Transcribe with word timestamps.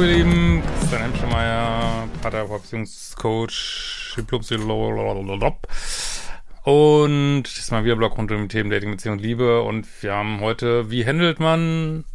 Hallo 0.00 0.12
ihr 0.12 0.16
Lieben, 0.16 0.62
Christian 0.78 1.02
Hemschemeyer, 1.02 2.08
Paartherapeutionscoach, 2.22 4.14
Diplompsycholog 4.16 5.58
und 6.64 7.42
ist 7.44 7.70
mal 7.70 7.84
wieder 7.84 7.96
Blog 7.96 8.16
rund 8.16 8.32
um 8.32 8.40
die 8.40 8.48
Themen 8.48 8.70
Dating, 8.70 8.92
Beziehung 8.92 9.18
und 9.18 9.22
Liebe. 9.22 9.60
Und 9.60 9.86
wir 10.02 10.14
haben 10.14 10.40
heute, 10.40 10.90
wie 10.90 11.04
handelt 11.04 11.38
man? 11.38 12.06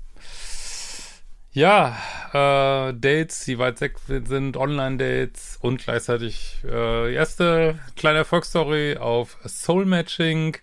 Ja, 1.52 1.96
äh, 2.34 2.92
Dates, 2.96 3.46
die 3.46 3.60
weit 3.60 3.80
weg 3.82 3.98
sind, 4.08 4.58
Online-Dates 4.58 5.60
und 5.62 5.84
gleichzeitig 5.84 6.64
äh, 6.68 7.14
erste 7.14 7.78
kleine 7.96 8.18
Erfolgsstory 8.18 8.98
auf 8.98 9.38
Soul 9.46 9.86
Matching, 9.86 10.58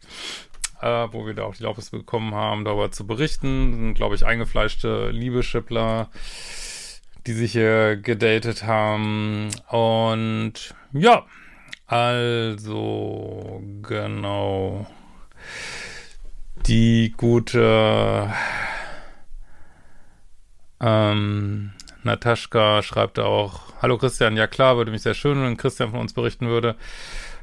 äh, 0.80 1.06
wo 1.12 1.24
wir 1.24 1.34
da 1.34 1.44
auch 1.44 1.54
die 1.54 1.62
Laufes 1.62 1.90
bekommen 1.90 2.34
haben, 2.34 2.64
darüber 2.64 2.90
zu 2.90 3.06
berichten. 3.06 3.74
Sind, 3.74 3.94
glaube 3.94 4.16
ich, 4.16 4.26
eingefleischte 4.26 5.10
Liebeschippler, 5.10 6.10
die 7.26 7.32
sich 7.32 7.52
hier 7.52 7.96
gedatet 7.96 8.64
haben. 8.64 9.50
Und 9.68 10.74
ja, 10.92 11.24
also 11.86 13.62
genau. 13.82 14.86
Die 16.66 17.12
gute 17.16 18.32
ähm, 20.80 21.72
Nataschka 22.02 22.82
schreibt 22.82 23.18
auch, 23.18 23.72
Hallo 23.82 23.98
Christian, 23.98 24.36
ja 24.36 24.46
klar, 24.46 24.76
würde 24.76 24.92
mich 24.92 25.02
sehr 25.02 25.14
schön, 25.14 25.42
wenn 25.42 25.56
Christian 25.56 25.90
von 25.90 26.00
uns 26.00 26.12
berichten 26.12 26.46
würde. 26.46 26.76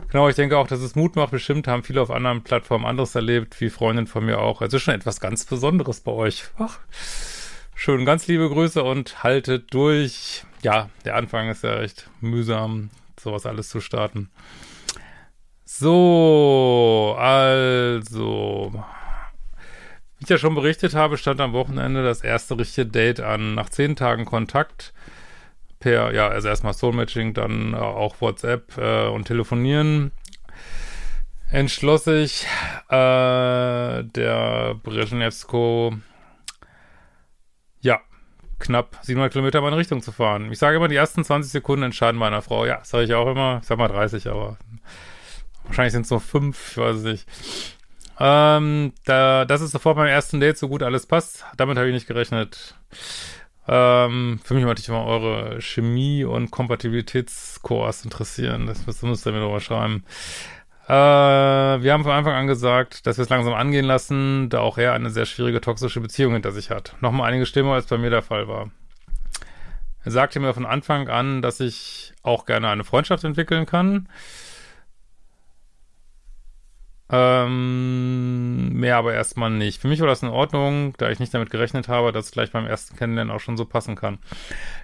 Genau, 0.09 0.29
ich 0.29 0.35
denke 0.35 0.57
auch, 0.57 0.67
dass 0.67 0.79
es 0.79 0.95
Mut 0.95 1.15
macht. 1.17 1.31
Bestimmt 1.31 1.67
haben 1.67 1.83
viele 1.83 2.01
auf 2.01 2.11
anderen 2.11 2.43
Plattformen 2.43 2.85
anderes 2.85 3.13
erlebt, 3.13 3.59
wie 3.59 3.69
Freundin 3.69 4.07
von 4.07 4.25
mir 4.25 4.39
auch. 4.39 4.61
Also 4.61 4.79
schon 4.79 4.93
etwas 4.93 5.19
ganz 5.19 5.45
Besonderes 5.45 5.99
bei 5.99 6.11
euch. 6.13 6.45
Ach, 6.57 6.79
schön, 7.79 8.03
ganz 8.03 8.27
liebe 8.27 8.49
Grüße 8.49 8.83
und 8.83 9.23
haltet 9.23 9.73
durch. 9.73 10.43
Ja, 10.61 10.89
der 11.05 11.15
Anfang 11.15 11.47
ist 11.47 11.63
ja 11.63 11.75
recht 11.75 12.09
mühsam, 12.19 12.89
sowas 13.17 13.45
alles 13.45 13.69
zu 13.69 13.79
starten. 13.79 14.29
So, 15.63 17.15
also, 17.17 18.73
wie 20.17 20.23
ich 20.23 20.29
ja 20.29 20.37
schon 20.37 20.55
berichtet 20.55 20.93
habe, 20.93 21.17
stand 21.17 21.39
am 21.39 21.53
Wochenende 21.53 22.03
das 22.03 22.21
erste 22.21 22.57
richtige 22.57 22.87
Date 22.87 23.21
an. 23.21 23.55
Nach 23.55 23.69
zehn 23.69 23.95
Tagen 23.95 24.25
Kontakt 24.25 24.93
per, 25.79 26.13
ja, 26.13 26.27
also 26.27 26.49
erstmal 26.49 26.73
Soul-Matching, 26.73 27.33
dann 27.33 27.73
äh, 27.73 27.77
auch 27.77 28.19
WhatsApp 28.19 28.77
äh, 28.77 29.07
und 29.07 29.25
Telefonieren, 29.25 30.11
entschloss 31.49 32.03
sich 32.03 32.45
äh, 32.89 34.03
der 34.03 34.75
Brezhnevsko, 34.83 35.93
knapp 38.59 38.97
700 39.01 39.31
Kilometer 39.31 39.59
in 39.59 39.63
meine 39.63 39.77
Richtung 39.77 40.01
zu 40.01 40.11
fahren. 40.11 40.51
Ich 40.51 40.59
sage 40.59 40.77
immer, 40.77 40.87
die 40.87 40.95
ersten 40.95 41.23
20 41.23 41.51
Sekunden 41.51 41.83
entscheiden 41.83 42.19
meiner 42.19 42.41
Frau. 42.41 42.65
Ja, 42.65 42.83
sage 42.83 43.05
ich 43.05 43.13
auch 43.13 43.27
immer. 43.27 43.59
Ich 43.61 43.67
sag 43.67 43.77
mal 43.77 43.87
30, 43.87 44.27
aber 44.27 44.57
wahrscheinlich 45.65 45.93
sind 45.93 46.03
es 46.03 46.11
nur 46.11 46.21
fünf, 46.21 46.71
ich 46.71 46.77
weiß 46.77 46.97
es 46.97 47.03
nicht. 47.03 47.27
Ähm, 48.19 48.93
da, 49.05 49.45
das 49.45 49.61
ist 49.61 49.71
sofort 49.71 49.95
beim 49.95 50.07
ersten 50.07 50.39
Date 50.39 50.57
so 50.57 50.67
gut 50.67 50.83
alles 50.83 51.05
passt. 51.05 51.45
Damit 51.55 51.77
habe 51.77 51.87
ich 51.87 51.93
nicht 51.93 52.07
gerechnet. 52.07 52.75
Ähm, 53.67 54.39
für 54.43 54.55
mich 54.55 54.65
wollte 54.65 54.81
ich 54.81 54.89
mal 54.89 55.05
eure 55.05 55.61
Chemie- 55.61 56.25
und 56.25 56.51
Kompatibilitätskurs 56.51 58.03
interessieren. 58.03 58.65
Das 58.65 59.01
müsst 59.03 59.25
ihr 59.25 59.31
mir 59.31 59.39
doch 59.39 59.51
mal 59.51 59.59
schreiben. 59.59 60.03
Äh, 60.89 60.91
wir 60.91 61.93
haben 61.93 62.01
von 62.01 62.13
Anfang 62.13 62.33
an 62.33 62.47
gesagt, 62.47 63.05
dass 63.05 63.19
wir 63.19 63.21
es 63.21 63.29
langsam 63.29 63.53
angehen 63.53 63.85
lassen, 63.85 64.49
da 64.49 64.61
auch 64.61 64.79
er 64.79 64.93
eine 64.93 65.11
sehr 65.11 65.27
schwierige 65.27 65.61
toxische 65.61 66.01
Beziehung 66.01 66.33
hinter 66.33 66.51
sich 66.51 66.71
hat. 66.71 66.95
Nochmal 66.99 67.29
einige 67.29 67.45
Stimmen, 67.45 67.69
als 67.69 67.85
bei 67.85 67.99
mir 67.99 68.09
der 68.09 68.23
Fall 68.23 68.47
war. 68.47 68.71
Er 70.03 70.11
sagte 70.11 70.39
mir 70.39 70.55
von 70.55 70.65
Anfang 70.65 71.07
an, 71.07 71.43
dass 71.43 71.59
ich 71.59 72.13
auch 72.23 72.47
gerne 72.47 72.69
eine 72.69 72.83
Freundschaft 72.83 73.23
entwickeln 73.23 73.67
kann. 73.67 74.09
Ähm, 77.11 78.73
mehr 78.73 78.97
aber 78.97 79.13
erstmal 79.13 79.49
nicht. 79.49 79.81
Für 79.81 79.87
mich 79.87 79.99
war 79.99 80.07
das 80.07 80.21
in 80.21 80.29
Ordnung, 80.29 80.93
da 80.97 81.09
ich 81.09 81.19
nicht 81.19 81.33
damit 81.33 81.49
gerechnet 81.49 81.87
habe, 81.87 82.11
dass 82.11 82.25
es 82.25 82.31
gleich 82.31 82.51
beim 82.51 82.67
ersten 82.67 82.95
Kennenlernen 82.97 83.33
auch 83.33 83.39
schon 83.39 83.57
so 83.57 83.65
passen 83.65 83.95
kann. 83.95 84.19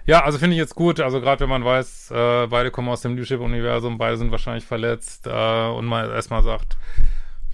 Ja, 0.06 0.24
also 0.24 0.38
finde 0.38 0.54
ich 0.54 0.58
jetzt 0.58 0.74
gut, 0.74 0.98
also 0.98 1.20
gerade 1.20 1.40
wenn 1.40 1.48
man 1.48 1.64
weiß, 1.64 2.10
äh, 2.10 2.46
beide 2.48 2.72
kommen 2.72 2.88
aus 2.88 3.02
dem 3.02 3.12
Leadership-Universum, 3.12 3.98
beide 3.98 4.16
sind 4.16 4.32
wahrscheinlich 4.32 4.64
verletzt 4.64 5.28
äh, 5.28 5.68
und 5.68 5.86
man 5.86 6.10
erstmal 6.10 6.42
sagt, 6.42 6.76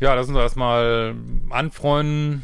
ja, 0.00 0.14
lass 0.14 0.28
uns 0.28 0.38
erstmal 0.38 1.14
anfreunden 1.50 2.42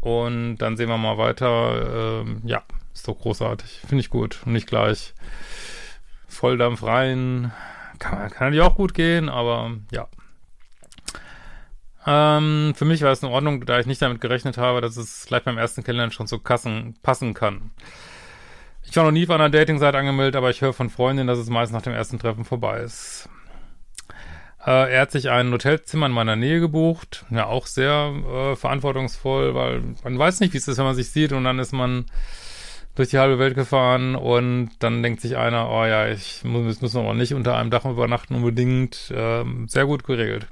und 0.00 0.58
dann 0.58 0.76
sehen 0.76 0.88
wir 0.88 0.98
mal 0.98 1.18
weiter. 1.18 2.20
Ähm, 2.22 2.42
ja, 2.44 2.62
ist 2.94 3.08
doch 3.08 3.18
großartig. 3.18 3.80
Finde 3.86 4.00
ich 4.00 4.10
gut. 4.10 4.40
Und 4.44 4.52
nicht 4.52 4.66
gleich 4.66 5.14
Volldampf 6.28 6.82
rein. 6.82 7.52
Kann, 7.98 8.30
kann 8.30 8.48
natürlich 8.48 8.62
auch 8.62 8.76
gut 8.76 8.94
gehen, 8.94 9.28
aber 9.28 9.72
ja. 9.90 10.08
Ähm, 12.06 12.72
für 12.74 12.84
mich 12.84 13.02
war 13.02 13.12
es 13.12 13.22
in 13.22 13.28
Ordnung, 13.28 13.64
da 13.66 13.78
ich 13.78 13.86
nicht 13.86 14.00
damit 14.00 14.20
gerechnet 14.20 14.56
habe, 14.56 14.80
dass 14.80 14.96
es 14.96 15.26
gleich 15.26 15.44
beim 15.44 15.58
ersten 15.58 15.84
Kennenlernen 15.84 16.12
schon 16.12 16.26
zu 16.26 16.38
Kassen 16.38 16.94
passen 17.02 17.34
kann. 17.34 17.70
Ich 18.82 18.96
war 18.96 19.04
noch 19.04 19.10
nie 19.12 19.24
auf 19.24 19.30
einer 19.30 19.50
Dating-Seite 19.50 19.98
angemeldet, 19.98 20.36
aber 20.36 20.50
ich 20.50 20.62
höre 20.62 20.72
von 20.72 20.90
Freundinnen, 20.90 21.28
dass 21.28 21.38
es 21.38 21.50
meist 21.50 21.72
nach 21.72 21.82
dem 21.82 21.92
ersten 21.92 22.18
Treffen 22.18 22.44
vorbei 22.44 22.80
ist. 22.80 23.28
Äh, 24.66 24.92
er 24.92 25.02
hat 25.02 25.10
sich 25.10 25.30
ein 25.30 25.52
Hotelzimmer 25.52 26.06
in 26.06 26.12
meiner 26.12 26.36
Nähe 26.36 26.60
gebucht. 26.60 27.24
Ja, 27.30 27.46
auch 27.46 27.66
sehr 27.66 28.12
äh, 28.52 28.56
verantwortungsvoll, 28.56 29.54
weil 29.54 29.82
man 30.02 30.18
weiß 30.18 30.40
nicht, 30.40 30.52
wie 30.54 30.58
es 30.58 30.68
ist, 30.68 30.78
wenn 30.78 30.84
man 30.84 30.94
sich 30.94 31.10
sieht 31.10 31.32
und 31.32 31.44
dann 31.44 31.58
ist 31.58 31.72
man 31.72 32.06
durch 32.94 33.10
die 33.10 33.18
halbe 33.18 33.38
Welt 33.38 33.54
gefahren 33.54 34.16
und 34.16 34.70
dann 34.80 35.02
denkt 35.02 35.20
sich 35.20 35.36
einer, 35.36 35.70
oh 35.70 35.84
ja, 35.84 36.08
ich 36.08 36.44
muss, 36.44 36.80
müssen 36.80 37.00
aber 37.00 37.14
nicht 37.14 37.34
unter 37.34 37.56
einem 37.56 37.70
Dach 37.70 37.84
übernachten 37.84 38.34
unbedingt. 38.34 39.12
Ähm, 39.14 39.68
sehr 39.68 39.86
gut 39.86 40.04
geregelt. 40.04 40.48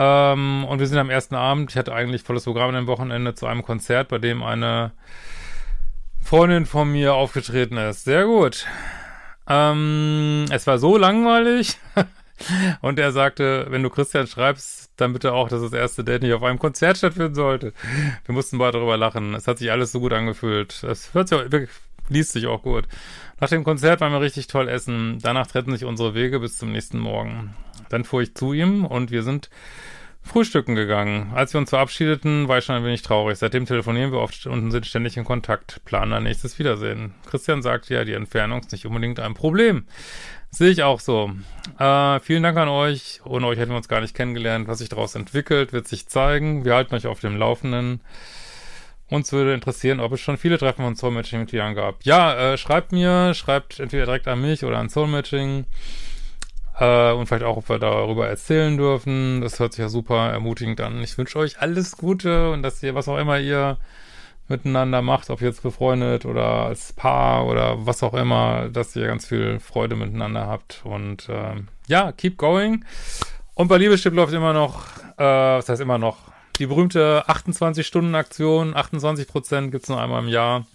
Ähm, 0.00 0.64
und 0.64 0.78
wir 0.78 0.86
sind 0.86 0.98
am 0.98 1.10
ersten 1.10 1.34
Abend, 1.34 1.72
ich 1.72 1.76
hatte 1.76 1.92
eigentlich 1.92 2.22
volles 2.22 2.44
Programm 2.44 2.72
am 2.72 2.86
Wochenende 2.86 3.34
zu 3.34 3.46
einem 3.46 3.64
Konzert, 3.64 4.06
bei 4.06 4.18
dem 4.18 4.44
eine 4.44 4.92
Freundin 6.22 6.66
von 6.66 6.92
mir 6.92 7.14
aufgetreten 7.14 7.76
ist. 7.78 8.04
Sehr 8.04 8.26
gut. 8.26 8.64
Ähm, 9.48 10.44
es 10.52 10.68
war 10.68 10.78
so 10.78 10.96
langweilig. 10.96 11.78
und 12.80 13.00
er 13.00 13.10
sagte, 13.10 13.66
wenn 13.70 13.82
du 13.82 13.90
Christian 13.90 14.28
schreibst, 14.28 14.92
dann 14.98 15.14
bitte 15.14 15.32
auch, 15.32 15.48
dass 15.48 15.62
das 15.62 15.72
erste 15.72 16.04
Date 16.04 16.22
nicht 16.22 16.32
auf 16.32 16.44
einem 16.44 16.60
Konzert 16.60 16.98
stattfinden 16.98 17.34
sollte. 17.34 17.72
Wir 18.24 18.34
mussten 18.36 18.58
beide 18.58 18.78
darüber 18.78 18.96
lachen. 18.96 19.34
Es 19.34 19.48
hat 19.48 19.58
sich 19.58 19.72
alles 19.72 19.90
so 19.90 19.98
gut 19.98 20.12
angefühlt. 20.12 20.84
Es 20.84 21.12
hört 21.12 21.28
sich 21.28 21.38
auch, 21.38 21.50
wirklich, 21.50 21.70
liest 22.08 22.32
sich 22.32 22.46
auch 22.46 22.62
gut. 22.62 22.84
Nach 23.40 23.48
dem 23.48 23.64
Konzert 23.64 24.00
waren 24.00 24.12
wir 24.12 24.20
richtig 24.20 24.46
toll 24.46 24.68
essen. 24.68 25.18
Danach 25.22 25.46
trennten 25.46 25.72
sich 25.72 25.84
unsere 25.84 26.14
Wege 26.14 26.40
bis 26.40 26.58
zum 26.58 26.72
nächsten 26.72 26.98
Morgen. 26.98 27.54
Dann 27.88 28.04
fuhr 28.04 28.22
ich 28.22 28.34
zu 28.34 28.52
ihm 28.52 28.84
und 28.84 29.10
wir 29.10 29.22
sind 29.22 29.50
frühstücken 30.22 30.74
gegangen. 30.74 31.32
Als 31.34 31.54
wir 31.54 31.58
uns 31.58 31.70
verabschiedeten, 31.70 32.48
war 32.48 32.58
ich 32.58 32.64
schon 32.64 32.76
ein 32.76 32.84
wenig 32.84 33.02
traurig. 33.02 33.38
Seitdem 33.38 33.66
telefonieren 33.66 34.12
wir 34.12 34.18
oft 34.18 34.46
und 34.46 34.70
sind 34.70 34.86
ständig 34.86 35.16
in 35.16 35.24
Kontakt. 35.24 35.80
Planen 35.84 36.12
ein 36.12 36.24
nächstes 36.24 36.58
Wiedersehen. 36.58 37.14
Christian 37.26 37.62
sagt 37.62 37.88
ja, 37.88 38.04
die 38.04 38.12
Entfernung 38.12 38.60
ist 38.60 38.72
nicht 38.72 38.86
unbedingt 38.86 39.20
ein 39.20 39.34
Problem. 39.34 39.84
Sehe 40.50 40.70
ich 40.70 40.82
auch 40.82 41.00
so. 41.00 41.32
Äh, 41.78 42.20
vielen 42.20 42.42
Dank 42.42 42.56
an 42.56 42.68
euch. 42.68 43.20
Ohne 43.24 43.46
euch 43.46 43.58
hätten 43.58 43.70
wir 43.70 43.76
uns 43.76 43.88
gar 43.88 44.00
nicht 44.00 44.14
kennengelernt. 44.14 44.68
Was 44.68 44.78
sich 44.78 44.88
daraus 44.88 45.14
entwickelt, 45.14 45.72
wird 45.72 45.88
sich 45.88 46.08
zeigen. 46.08 46.64
Wir 46.64 46.74
halten 46.74 46.94
euch 46.94 47.06
auf 47.06 47.20
dem 47.20 47.36
Laufenden. 47.36 48.00
Uns 49.10 49.32
würde 49.32 49.54
interessieren, 49.54 50.00
ob 50.00 50.12
es 50.12 50.20
schon 50.20 50.36
viele 50.36 50.58
Treffen 50.58 50.84
von 50.84 50.96
Soul 50.96 51.12
Matching 51.12 51.40
Mitgliedern 51.40 51.74
gab. 51.74 52.04
Ja, 52.04 52.52
äh, 52.52 52.58
schreibt 52.58 52.92
mir, 52.92 53.32
schreibt 53.34 53.80
entweder 53.80 54.04
direkt 54.04 54.28
an 54.28 54.40
mich 54.40 54.64
oder 54.64 54.78
an 54.78 54.90
Soul 54.90 55.08
Matching. 55.08 55.64
Äh, 56.78 57.12
und 57.12 57.26
vielleicht 57.26 57.44
auch, 57.44 57.56
ob 57.56 57.68
wir 57.68 57.78
darüber 57.78 58.28
erzählen 58.28 58.76
dürfen. 58.76 59.40
Das 59.40 59.58
hört 59.58 59.72
sich 59.72 59.82
ja 59.82 59.88
super 59.88 60.30
ermutigend 60.30 60.80
an. 60.80 61.02
Ich 61.02 61.16
wünsche 61.16 61.38
euch 61.38 61.60
alles 61.60 61.96
Gute 61.96 62.50
und 62.50 62.62
dass 62.62 62.82
ihr, 62.82 62.94
was 62.94 63.08
auch 63.08 63.18
immer 63.18 63.38
ihr 63.38 63.78
miteinander 64.48 65.02
macht, 65.02 65.30
ob 65.30 65.40
jetzt 65.40 65.62
befreundet 65.62 66.24
oder 66.24 66.66
als 66.66 66.92
Paar 66.92 67.46
oder 67.46 67.86
was 67.86 68.02
auch 68.02 68.14
immer, 68.14 68.68
dass 68.70 68.96
ihr 68.96 69.06
ganz 69.06 69.26
viel 69.26 69.60
Freude 69.60 69.96
miteinander 69.96 70.46
habt. 70.46 70.82
Und 70.84 71.28
äh, 71.28 71.56
ja, 71.86 72.12
keep 72.12 72.38
going. 72.38 72.84
Und 73.54 73.68
bei 73.68 73.78
Liebeschiff 73.78 74.14
läuft 74.14 74.32
immer 74.32 74.52
noch, 74.52 74.86
äh, 75.16 75.24
was 75.24 75.68
heißt 75.68 75.80
immer 75.82 75.98
noch, 75.98 76.32
die 76.58 76.66
berühmte 76.66 77.24
28-Stunden-Aktion, 77.28 78.74
28 78.74 79.28
Prozent 79.28 79.70
gibt's 79.70 79.88
nur 79.88 80.00
einmal 80.00 80.22
im 80.22 80.28
Jahr. 80.28 80.66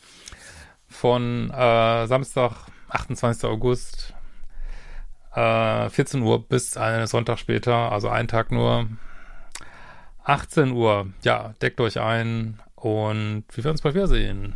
Von 0.88 1.50
äh, 1.50 2.08
Samstag, 2.08 2.54
28. 2.90 3.50
August, 3.50 4.14
äh, 5.34 5.90
14 5.90 6.22
Uhr 6.22 6.48
bis 6.48 6.78
einen 6.78 7.08
Sonntag 7.08 7.40
später, 7.40 7.92
also 7.92 8.10
einen 8.10 8.28
Tag 8.28 8.52
nur. 8.52 8.88
18 10.24 10.72
Uhr, 10.72 11.08
ja, 11.24 11.54
deckt 11.62 11.82
euch 11.82 12.00
ein 12.00 12.60
und 12.76 13.44
wir 13.52 13.64
werden 13.64 13.74
uns 13.74 13.82
bald 13.82 13.96
wiedersehen. 13.96 14.56